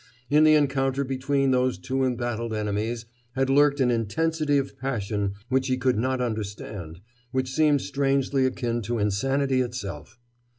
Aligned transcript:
In 0.31 0.45
the 0.45 0.55
encounter 0.55 1.03
between 1.03 1.51
those 1.51 1.77
two 1.77 2.03
embattled 2.03 2.55
enemies 2.55 3.05
had 3.33 3.51
lurked 3.51 3.79
an 3.79 3.91
intensity 3.91 4.57
of 4.57 4.75
passion 4.79 5.33
which 5.47 5.67
he 5.67 5.77
could 5.77 5.99
not 5.99 6.19
understand, 6.19 7.01
which 7.31 7.51
seemed 7.53 7.81
strangely 7.81 8.47
akin 8.47 8.81
to 8.81 8.97
insanity 8.97 9.61
itself. 9.61 10.17